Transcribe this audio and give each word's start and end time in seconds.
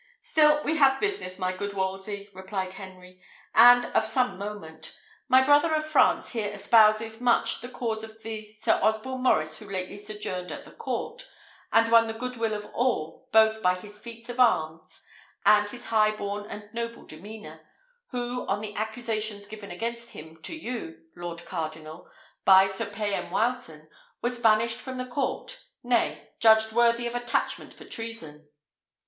"Still 0.19 0.63
we 0.63 0.77
have 0.77 0.99
business, 0.99 1.37
my 1.37 1.55
good 1.55 1.75
Wolsey," 1.75 2.27
replied 2.33 2.73
Henry, 2.73 3.21
"and 3.53 3.85
of 3.93 4.03
some 4.03 4.39
moment. 4.39 4.97
My 5.27 5.43
brother 5.45 5.75
of 5.75 5.85
France 5.85 6.29
here 6.31 6.51
espouses 6.51 7.21
much 7.21 7.61
the 7.61 7.69
cause 7.69 8.03
of 8.03 8.23
the 8.23 8.51
Sir 8.53 8.79
Osborne 8.81 9.21
Maurice 9.21 9.59
who 9.59 9.69
lately 9.69 9.97
sojourned 9.97 10.51
at 10.51 10.65
the 10.65 10.71
court, 10.71 11.29
and 11.71 11.91
won 11.91 12.07
the 12.07 12.15
good 12.15 12.35
will 12.35 12.55
of 12.55 12.65
all, 12.73 13.29
both 13.31 13.61
by 13.61 13.75
his 13.75 13.99
feats 13.99 14.27
of 14.27 14.39
arms 14.39 15.03
and 15.45 15.69
his 15.69 15.85
high 15.85 16.09
born 16.09 16.47
and 16.47 16.73
noble 16.73 17.05
demeanour; 17.05 17.61
who, 18.09 18.47
on 18.47 18.61
the 18.61 18.73
accusations 18.75 19.45
given 19.45 19.69
against 19.69 20.09
him 20.09 20.41
to 20.41 20.55
you, 20.57 20.99
lord 21.15 21.45
cardinal, 21.45 22.09
by 22.43 22.65
Sir 22.65 22.87
Payan 22.87 23.29
Wileton, 23.29 23.87
was 24.19 24.39
banished 24.39 24.79
from 24.79 24.97
the 24.97 25.05
court; 25.05 25.63
nay, 25.83 26.29
judged 26.39 26.71
worthy 26.71 27.05
of 27.05 27.13
attachment 27.13 27.71
for 27.75 27.85
treason." 27.85 28.49